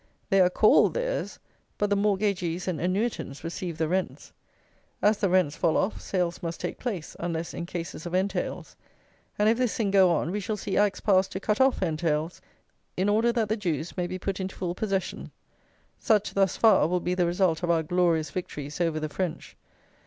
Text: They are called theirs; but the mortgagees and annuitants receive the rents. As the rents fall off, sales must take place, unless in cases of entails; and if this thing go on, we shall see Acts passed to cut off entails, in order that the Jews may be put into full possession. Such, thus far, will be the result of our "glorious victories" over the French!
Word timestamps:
They 0.31 0.41
are 0.41 0.49
called 0.49 0.95
theirs; 0.95 1.37
but 1.77 1.91
the 1.91 1.95
mortgagees 1.95 2.67
and 2.67 2.81
annuitants 2.81 3.43
receive 3.43 3.77
the 3.77 3.87
rents. 3.87 4.33
As 4.99 5.19
the 5.19 5.29
rents 5.29 5.55
fall 5.55 5.77
off, 5.77 6.01
sales 6.01 6.41
must 6.41 6.59
take 6.59 6.79
place, 6.79 7.15
unless 7.19 7.53
in 7.53 7.67
cases 7.67 8.07
of 8.07 8.15
entails; 8.15 8.75
and 9.37 9.47
if 9.47 9.59
this 9.59 9.75
thing 9.77 9.91
go 9.91 10.09
on, 10.09 10.31
we 10.31 10.39
shall 10.39 10.57
see 10.57 10.75
Acts 10.75 11.01
passed 11.01 11.31
to 11.33 11.39
cut 11.39 11.61
off 11.61 11.83
entails, 11.83 12.41
in 12.97 13.09
order 13.09 13.31
that 13.31 13.47
the 13.47 13.55
Jews 13.55 13.95
may 13.95 14.07
be 14.07 14.17
put 14.17 14.39
into 14.39 14.55
full 14.55 14.73
possession. 14.73 15.29
Such, 15.99 16.33
thus 16.33 16.57
far, 16.57 16.87
will 16.87 16.99
be 16.99 17.13
the 17.13 17.27
result 17.27 17.61
of 17.61 17.69
our 17.69 17.83
"glorious 17.83 18.31
victories" 18.31 18.81
over 18.81 18.99
the 18.99 19.07
French! 19.07 19.55